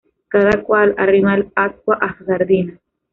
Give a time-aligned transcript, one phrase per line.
[0.29, 2.73] Cada cual arrima el ascua a su sardina